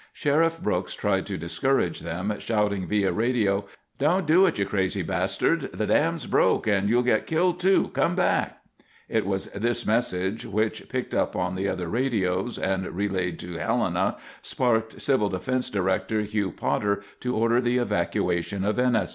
Sheriff 0.13 0.59
Brooks 0.59 0.95
tried 0.95 1.27
to 1.27 1.37
discourage 1.37 1.99
them, 1.99 2.33
shouting 2.39 2.87
via 2.87 3.11
radio—"Don't 3.11 4.25
do 4.25 4.47
it, 4.47 4.57
you 4.57 4.65
crazy 4.65 5.03
bastards, 5.03 5.67
the 5.73 5.85
dam's 5.85 6.25
broke, 6.25 6.65
and 6.65 6.89
you'll 6.89 7.03
get 7.03 7.27
killed 7.27 7.59
too. 7.59 7.89
Come 7.89 8.15
back!" 8.15 8.63
It 9.07 9.27
was 9.27 9.45
this 9.51 9.85
message 9.85 10.43
which, 10.43 10.89
picked 10.89 11.13
up 11.13 11.35
on 11.35 11.53
other 11.67 11.87
radios, 11.87 12.57
and 12.57 12.87
relayed 12.87 13.37
to 13.41 13.59
Helena, 13.59 14.17
sparked 14.41 14.99
CD 14.99 15.29
director 15.71 16.21
Hugh 16.21 16.49
Potter 16.51 17.03
to 17.19 17.35
order 17.35 17.61
the 17.61 17.77
evacuation 17.77 18.65
of 18.65 18.79
Ennis. 18.79 19.09